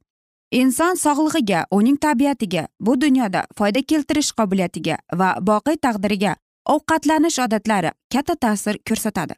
Inson 0.51 0.95
sog'lig'iga 0.97 1.67
uning 1.71 1.97
tabiatiga 1.97 2.69
bu 2.81 3.01
dunyoda 3.01 3.47
foyda 3.59 3.83
keltirish 3.83 4.33
qobiliyatiga 4.33 4.97
va 5.15 5.37
boqiy 5.41 5.77
taqdiriga 5.77 6.37
ovqatlanish 6.67 7.39
odatlari 7.45 7.91
katta 8.13 8.35
ta'sir 8.35 8.79
ko'rsatadi. 8.89 9.35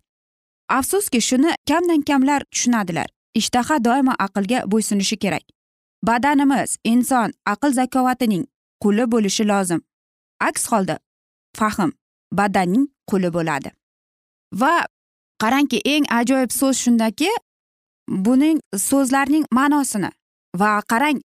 Afsuski 0.68 1.20
shuni 1.20 1.54
kamdan 1.68 2.02
kamlar 2.02 2.42
tushunadilar. 2.52 3.06
Ishtaha 3.34 3.84
doimo 3.84 4.14
aqlga 4.18 4.62
bo'ysunishi 4.70 5.16
kerak. 5.16 5.42
Badanimiz 6.06 6.76
inson 6.84 7.32
aql 7.46 7.72
zakovatining 7.72 8.44
quli 8.82 9.04
bo'lishi 9.12 9.44
lozim. 9.48 9.80
Aks 10.40 10.66
holda 10.72 10.98
fahm 11.56 11.90
badanning 12.32 12.86
quli 13.10 13.32
bo'ladi. 13.34 13.70
Va 14.60 14.86
qarangki 15.42 15.78
eng 15.84 16.04
ajoyib 16.18 16.50
so'z 16.50 16.76
shundaki 16.84 17.30
buning 18.08 18.58
so'zlarning 18.88 19.44
ma'nosini 19.50 20.10
va 20.56 20.82
qarang. 20.90 21.20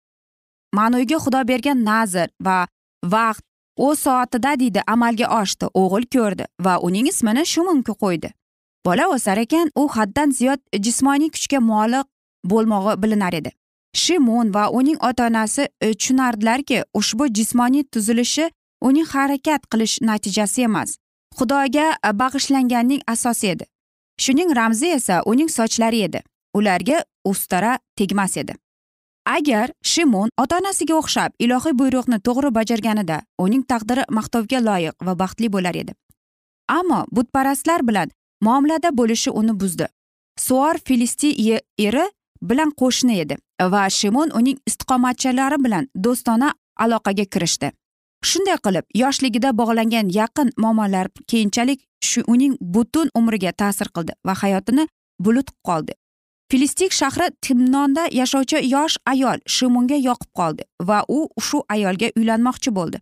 Ma'noga 0.75 1.17
xudo 1.23 1.41
bergan 1.47 1.83
nazr 1.83 2.27
va 2.41 2.67
vaqt 3.03 3.43
o'z 3.77 3.99
soatida 3.99 4.59
deydi 4.59 4.81
amalga 4.87 5.27
oshdi 5.41 5.65
o'g'il 5.81 6.05
ko'rdi 6.15 6.45
va 6.65 6.79
uning 6.87 7.07
ismini 7.07 7.45
shu 7.45 7.61
qo'ydi. 8.03 8.29
Bola 8.85 9.07
o'sar 9.15 9.37
ekan 9.37 9.69
u 9.75 9.87
haddan 9.87 10.31
ziyod 10.31 10.59
jismoniy 10.85 11.29
kuchga 11.35 11.59
mualliq 11.59 12.05
bo'lmog'i 12.51 13.01
bilinar 13.03 13.33
edi. 13.33 13.51
Shimon 13.95 14.53
va 14.53 14.69
uning 14.69 14.97
ota 15.09 15.27
onasi 15.27 15.67
e, 15.81 15.93
tushunardilarki 15.93 16.83
ushbu 16.93 17.27
jismoniy 17.27 17.83
tuzilishi 17.83 18.49
uning 18.81 19.07
harakat 19.07 19.61
qilish 19.71 20.01
natijasi 20.01 20.61
emas. 20.61 20.97
Xudoga 21.37 21.87
e, 22.07 22.09
bag'ishlanganning 22.21 23.01
asosi 23.07 23.47
edi. 23.47 23.65
Shuning 24.19 24.55
ramzi 24.55 24.87
esa 24.97 25.21
uning 25.25 25.49
sochlari 25.49 26.01
edi. 26.07 26.21
Ularga 26.53 27.03
ustara 27.25 27.79
tegmas 27.95 28.37
edi. 28.37 28.55
Agar 29.25 29.71
shimon 29.83 30.29
ota 30.37 30.57
onasiga 30.57 30.95
o'xshab 31.01 31.31
ilohiy 31.39 31.73
buyruqni 31.81 32.19
to'g'ri 32.27 32.49
bajarganida 32.57 33.17
uning 33.45 33.63
taqdiri 33.71 34.03
maqtovga 34.17 34.59
loyiq 34.67 34.95
va 35.07 35.13
baxtli 35.21 35.49
bo'lar 35.55 35.75
edi. 35.75 35.93
Ammo 36.67 37.05
butparastlar 37.15 37.87
bilan 37.87 38.09
muomalada 38.41 38.89
bo'lishi 38.99 39.31
uni 39.31 39.53
buzdi. 39.61 39.87
Suor 40.39 40.75
filistiy 40.85 41.59
eri 41.87 42.05
bilan 42.41 42.71
qo'shni 42.81 43.19
edi 43.23 43.37
va 43.73 43.89
shimon 43.89 44.29
uning 44.39 44.57
istiqomatchilari 44.69 45.57
bilan 45.65 45.87
do'stona 46.05 46.53
aloqaga 46.83 47.25
kirishdi. 47.33 47.71
Shunday 48.29 48.57
qilib 48.65 48.85
yoshligida 49.01 49.49
bog'langan 49.59 50.07
yaqin 50.19 50.51
momolar 50.63 51.07
keyinchalik 51.31 51.79
shu 52.09 52.23
uning 52.33 52.53
butun 52.75 53.09
umriga 53.19 53.51
ta'sir 53.61 53.87
qildi 53.95 54.13
va 54.27 54.33
hayotini 54.43 54.87
bulut 55.19 55.49
qoldi. 55.67 55.93
Filistik 56.51 56.91
shahri 56.99 57.27
timnonda 57.41 58.03
yashovchi 58.19 58.59
yosh 58.75 58.97
ayol 59.13 59.39
shimunga 59.55 59.97
yoqib 60.09 60.31
qoldi 60.39 60.63
va 60.89 60.99
u 61.17 61.19
shu 61.47 61.63
ayolga 61.75 62.07
uylanmoqchi 62.19 62.75
bo'ldi. 62.77 62.97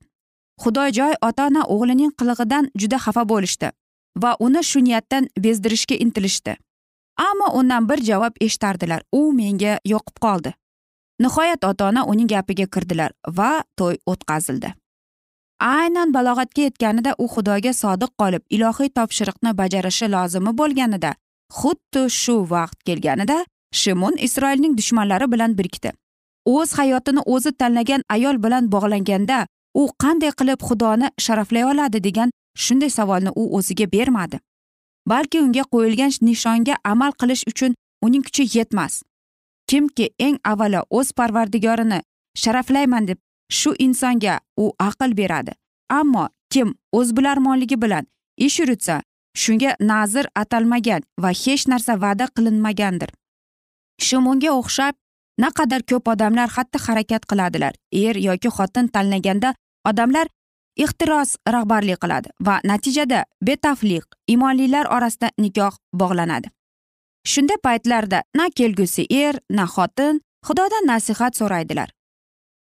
Xudojoy 0.64 1.14
ota 1.28 1.48
ona 1.50 1.62
o'g'lining 1.74 2.12
qilig'idan 2.20 2.70
juda 2.82 2.98
xafa 3.06 3.24
bo'lishdi 3.32 3.72
va 4.24 4.36
uni 4.40 4.64
shu 4.64 4.80
niyatdan 4.88 5.30
bezdirishga 5.44 5.96
intilishdi. 5.96 6.56
Ammo 7.30 7.48
undan 7.60 7.90
bir 7.90 8.04
javob 8.10 8.34
eshitardilar. 8.42 9.02
U 9.12 9.34
menga 9.34 9.80
yoqib 9.86 10.20
qoldi. 10.26 10.54
Nihoyat 11.20 11.64
ota 11.64 11.88
ona 11.90 12.06
uning 12.06 12.30
gapiga 12.30 12.66
kirdilar 12.66 13.12
va 13.38 13.64
to'y 13.78 13.98
o'tkazildi. 14.06 14.74
Aynan 15.62 16.14
balog'atga 16.14 16.62
yetganida 16.68 17.12
u 17.18 17.28
xudoga 17.34 17.74
sodiq 17.82 18.12
qolib 18.22 18.44
ilohiy 18.56 18.90
topshiriqni 18.98 19.52
bajarishi 19.60 20.08
lozimi 20.16 20.54
bo'lganida 20.62 21.12
xuddi 21.60 22.04
shu 22.22 22.36
vaqt 22.54 22.78
kelganida 22.88 23.38
shimon 23.82 24.16
isroilning 24.28 24.78
dushmanlari 24.78 25.32
bilan 25.32 25.58
birikdi. 25.58 25.92
O'z 26.46 26.74
hayotini 26.80 27.22
o'zi 27.26 27.52
tanlagan 27.52 28.02
ayol 28.10 28.38
bilan 28.44 28.72
bog'langanda 28.74 29.46
u 29.82 29.84
qanday 30.04 30.32
qilib 30.40 30.60
xudoni 30.68 31.08
sharaflay 31.26 31.64
oladi 31.72 32.04
degan 32.08 32.30
shunday 32.64 32.90
savolni 32.90 33.32
u 33.42 33.44
o'ziga 33.58 33.92
bermadi. 33.92 34.40
Balki 35.12 35.42
unga 35.46 35.64
qo'yilgan 35.74 36.12
nishonga 36.28 36.76
amal 36.84 37.12
qilish 37.22 37.44
uchun 37.52 37.76
uning 38.06 38.24
kuchi 38.28 38.44
yetmas. 38.58 38.94
Kimki 39.70 40.06
eng 40.20 40.38
avvalo 40.52 40.82
o'z 40.90 41.12
parvardigorini 41.18 42.00
sharaflayman 42.42 43.08
deb 43.08 43.20
shu 43.60 43.72
insonga 43.86 44.40
u 44.58 44.66
aql 44.88 45.12
beradi. 45.20 45.54
Ammo 45.90 46.28
kim 46.54 46.76
o'z 46.92 47.16
bilarmonligi 47.18 47.82
bilan 47.82 48.06
ish 48.38 48.60
yuritsa 48.60 49.02
shunga 49.36 49.76
nazr 49.80 50.28
atalmagan 50.36 51.02
va 51.22 51.32
hech 51.44 51.68
narsa 51.68 51.98
va'da 52.04 52.28
qilinmagandir. 52.36 53.10
Shimonga 54.00 54.52
o'xshab 54.60 54.96
naqadar 55.44 55.82
ko'p 55.90 56.08
odamlar 56.14 56.50
xatti 56.56 56.78
harakat 56.86 57.26
qiladilar 57.30 57.74
er 57.92 58.16
yoki 58.28 58.50
xotin 58.58 58.88
tanlaganda 58.96 59.54
odamlar 59.90 60.28
ehtiros 60.78 61.36
rahbarlik 61.56 62.00
qiladi 62.04 62.34
va 62.48 62.60
natijada 62.64 63.24
betafliq 63.48 64.06
imonlilar 64.28 64.86
orasida 64.96 65.30
nikoh 65.38 65.74
bog'lanadi. 65.94 66.50
Shunday 67.32 67.58
paytlarda 67.66 68.24
na 68.38 68.50
kelgusi 68.58 69.06
er 69.10 69.36
na 69.50 69.66
xotin 69.66 70.22
xudodan 70.48 70.88
nasihat 70.92 71.36
so'raydilar. 71.40 71.90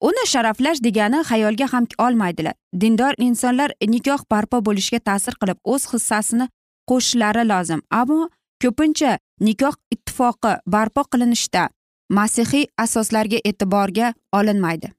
Uni 0.01 0.23
sharaflash 0.29 0.81
degani 0.85 1.23
xayolga 1.29 1.67
ham 1.73 1.85
olmaydilar. 2.05 2.53
Dindor 2.81 3.13
insonlar 3.17 3.71
nikoh 3.93 4.21
barpo 4.29 4.61
bo'lishiga 4.61 4.99
ta'sir 4.99 5.33
qilib 5.41 5.57
o'z 5.63 5.83
hissasini 5.91 6.45
qo'shishlari 6.89 7.43
lozim. 7.51 7.81
Ammo 7.91 8.29
ko'pincha 8.61 9.17
nikoh 9.39 9.75
ittifoqi 9.93 10.53
barpo 10.73 11.03
qilinishda 11.11 11.69
masihiy 12.09 12.65
asoslarga 12.77 13.39
e'tiborga 13.49 14.13
olinmaydi. 14.37 14.91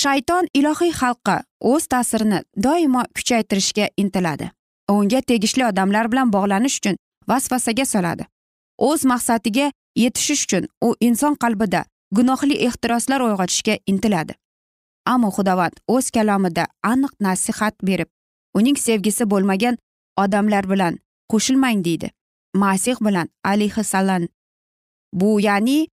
Shayton 0.00 0.46
ilohiy 0.58 0.92
xalqqa 1.00 1.36
o'z 1.70 1.86
ta'sirini 1.92 2.38
doimo 2.64 3.02
kuchaytirishga 3.16 3.88
intiladi. 3.96 4.50
Unga 4.90 5.20
tegishli 5.20 5.64
odamlar 5.70 6.10
bilan 6.12 6.32
bog'lanish 6.32 6.76
uchun 6.80 6.96
vasvasaga 7.28 7.84
soladi. 7.84 8.24
O'z 8.78 9.04
maqsadiga 9.12 9.66
yetishish 9.96 10.44
uchun 10.46 10.68
u 10.86 10.94
inson 11.00 11.34
qalbida 11.42 11.84
gunohli 12.16 12.56
ehtiroslar 12.66 13.20
uyg'otishga 13.26 13.76
intiladi. 13.86 14.34
Ammo 15.12 15.30
xudovand 15.36 15.76
o'z 15.88 16.10
kalomida 16.16 16.64
aniq 16.92 17.12
nasihat 17.20 17.74
berib 17.88 18.08
uning 18.58 18.76
sevgisi 18.86 19.24
bo'lmagan 19.32 19.78
odamlar 20.16 20.70
bilan 20.70 20.98
qo'shilmang 21.32 21.84
deydi. 21.84 22.10
Masih 22.54 22.96
bilan 23.00 23.28
alayhissalom. 23.44 24.28
Bu 25.12 25.40
ya'ni 25.40 25.88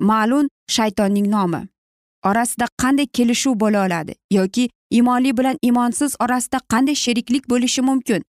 ma'lum 0.00 0.48
shaytonning 0.68 1.28
nomi. 1.30 1.68
Orasida 2.24 2.66
qanday 2.82 3.06
kelishuv 3.06 3.60
bo'la 3.60 3.86
oladi 3.86 4.14
yoki 4.30 4.68
iymonli 4.90 5.36
bilan 5.38 5.58
iymonsiz 5.62 6.16
orasida 6.20 6.60
qanday 6.72 6.94
sheriklik 6.94 7.50
bo'lishi 7.50 7.82
mumkin? 7.82 8.22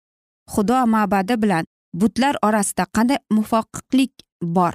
Xudo 0.52 0.86
ma'badi 0.86 1.42
bilan 1.42 1.64
butlar 1.94 2.34
orasida 2.42 2.84
qanday 2.96 3.18
muvofiqlik 3.30 4.12
bor? 4.42 4.74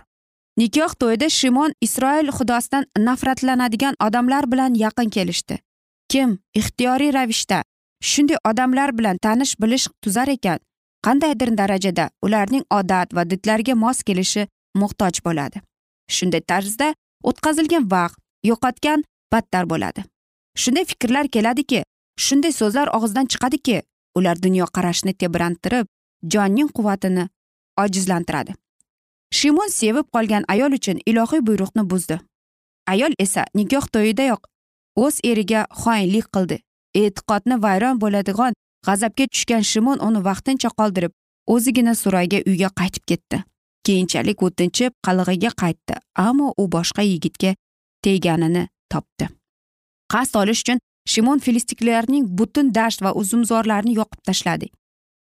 Nikoh 0.57 0.93
to'yida 0.99 1.29
shimon 1.29 1.71
isroil 1.81 2.27
xudosidan 2.37 2.85
nafratlanadigan 2.97 3.95
odamlar 4.05 4.51
bilan 4.51 4.73
yaqin 4.73 5.09
kelishdi. 5.09 5.59
Kim? 6.09 6.39
Ixtiyoriy 6.55 7.13
ravishda. 7.13 7.63
Shunday 8.01 8.37
odamlar 8.49 8.97
bilan 8.97 9.17
tanish 9.17 9.55
bilish 9.61 9.87
tuzar 10.01 10.27
ekan. 10.27 10.59
Qandaydir 11.05 11.57
darajada 11.57 12.09
ularning 12.21 12.63
odat 12.69 13.13
va 13.15 13.23
didlariga 13.29 13.75
mos 13.75 14.03
kelishi 14.03 14.47
muhtoj 14.75 15.21
bo'ladi. 15.25 15.61
Shunday 16.09 16.41
tarzda 16.41 16.93
o'tkazilgan 17.23 17.85
vaqt 17.91 18.19
yo'qotgan 18.49 19.03
battar 19.33 19.69
bo'ladi. 19.69 20.03
Shunday 20.61 20.85
fikrlar 20.85 21.27
keladiki 21.35 21.83
shunday 22.25 22.51
so'zlar 22.51 22.87
og'izdan 22.97 23.25
chiqadiki 23.31 23.81
ular 24.17 24.41
dunyoqarashni 24.45 25.13
tebrantirib 25.13 25.85
jonning 26.33 26.69
quvvatini 26.77 27.27
ojizlantiradi. 27.83 28.53
Shimon 29.33 29.69
sevib 29.79 30.07
qolgan 30.15 30.43
ayol 30.53 30.73
uchun 30.79 30.97
ilohiy 31.05 31.41
buyruqni 31.47 31.83
buzdi. 31.91 32.19
Ayol 32.87 33.13
esa 33.25 33.45
nikoh 33.55 33.85
to'yidayoq 33.93 34.41
o'z 35.03 35.15
eriga 35.23 35.61
xoinlik 35.83 36.27
qildi. 36.35 36.57
E'tiqodni 36.95 37.55
vayron 37.65 37.99
bo'ladigan 38.03 38.53
g'azabga 38.87 39.25
tushgan 39.33 39.63
shimon 39.71 39.99
uni 40.07 40.19
vaqtincha 40.27 40.69
qoldirib 40.79 41.13
o'zigina 41.53 41.93
suroyga 41.95 42.39
uyga 42.49 42.69
qaytib 42.79 43.03
ketdi. 43.11 43.43
Keyinchalik 43.85 44.43
o'tinchib 44.47 44.93
qalig'iga 45.05 45.51
qaytdi 45.61 45.99
ammo 46.27 46.53
u 46.61 46.67
boshqa 46.75 47.05
yigitga 47.11 47.55
tegganini 48.05 48.67
topdi. 48.91 49.29
Qasd 50.13 50.35
olish 50.41 50.61
uchun 50.63 50.79
shimon 51.11 51.39
filistiklarning 51.45 52.27
butun 52.37 52.73
dasht 52.77 53.01
va 53.05 53.11
uzumzorlarini 53.21 53.95
yoqib 53.99 54.21
tashladi. 54.27 54.67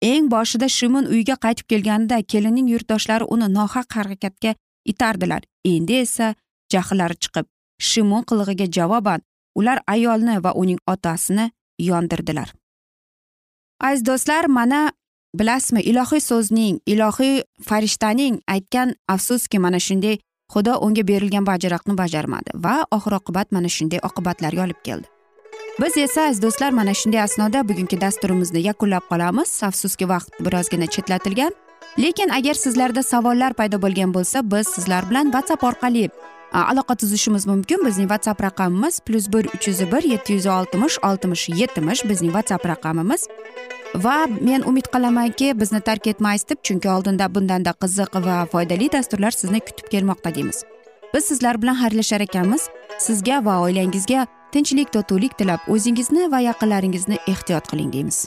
Eng 0.02 0.30
boshida 0.34 0.68
shimon 0.78 1.06
uyga 1.14 1.36
qaytib 1.44 1.66
kelganida 1.70 2.22
kelinning 2.32 2.68
yurtdoshlari 2.72 3.24
uni 3.34 3.48
nohaq 3.58 3.94
harakatga 3.98 4.54
itardilar. 4.92 5.42
Endi 5.64 6.00
esa 6.04 6.34
jahllari 6.72 7.16
chiqib 7.22 7.46
shimon 7.90 8.22
qilig'iga 8.30 8.66
javoban 8.76 9.20
ular 9.58 9.78
ayolni 9.94 10.36
va 10.44 10.52
uning 10.62 10.78
otasini 10.92 11.50
yondirdilar. 11.78 12.52
Aziz 13.80 14.06
do'stlar 14.06 14.46
mana 14.46 14.92
bilasizmi 15.34 15.80
ilohiy 15.80 16.20
so'zning 16.20 16.80
ilohiy 16.86 17.42
farishtaning 17.68 18.40
aytgan 18.54 18.94
afsuski 19.08 19.58
mana 19.58 19.78
shunday 19.78 20.18
xudo 20.52 20.78
unga 20.86 21.04
berilgan 21.10 21.46
bajaraqni 21.46 21.94
bajarmadi 21.98 22.50
va 22.64 22.74
oxir 22.96 23.12
oqibat 23.20 23.52
mana 23.52 23.68
shunday 23.68 24.00
oqibatlarga 24.08 24.62
olib 24.66 24.80
keldi. 24.84 25.06
Biz 25.80 25.96
esa 25.96 26.26
aziz 26.28 26.42
do'stlar 26.42 26.70
mana 26.70 26.94
shunday 26.94 27.22
asnoda 27.22 27.68
bugungi 27.68 28.00
dasturimizni 28.00 28.60
yakunlab 28.68 29.04
qolamiz. 29.10 29.50
Afsuski 29.62 30.08
vaqt 30.08 30.40
birozgina 30.44 30.86
chetlatilgan. 30.86 31.52
Lekin 31.98 32.28
agar 32.38 32.54
sizlarda 32.54 33.02
savollar 33.02 33.54
paydo 33.54 33.78
bo'lgan 33.84 34.14
bo'lsa 34.14 34.42
biz 34.50 34.66
sizlar 34.74 35.10
bilan 35.10 35.30
whatsapp 35.34 35.62
orqali 35.70 36.08
aloqa 36.52 36.94
tuzishimiz 36.94 37.46
mumkin. 37.46 37.84
Bizning 37.86 38.08
whatsapp 38.08 38.42
raqamimiz 38.42 39.00
plyus 39.00 39.32
bir 39.32 39.44
uch 39.54 39.68
yuz 39.68 39.80
bir 39.92 40.02
yetti 40.02 40.32
yuz 40.32 40.46
oltmish 40.46 40.98
oltmish 41.02 41.48
yetmish 41.48 42.04
bizning 42.08 42.32
whatsapp 42.32 42.66
raqamimiz. 42.66 43.28
Va 43.94 44.26
men 44.40 44.62
umid 44.62 44.86
qilamanki 44.94 45.60
bizni 45.60 45.80
tark 45.80 46.06
etmaysiz 46.06 46.48
deb 46.48 46.58
chunki 46.62 46.88
oldinda 46.88 47.34
bundanda 47.34 47.72
qiziq 47.82 48.20
va 48.26 48.46
foydali 48.52 48.92
dasturlar 48.92 49.30
sizni 49.30 49.60
kutib 49.60 49.90
kelmoqda 49.92 50.34
deymiz. 50.34 50.64
Biz 51.14 51.24
sizlar 51.24 51.62
bilan 51.62 51.76
xayrlashar 51.82 52.20
ekanmiz. 52.20 52.68
Sizga 52.98 53.44
va 53.44 53.60
oilangizga 53.60 54.26
tinchlik 54.52 54.92
totuvlik 54.92 55.38
tilab 55.38 55.60
o'zingizni 55.68 56.32
va 56.32 56.40
yaqinlaringizni 56.40 57.16
ehtiyot 57.26 57.70
qiling 57.70 57.92
deymiz. 57.92 58.26